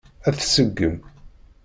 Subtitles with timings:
[0.27, 0.95] Ad tt-tseggem?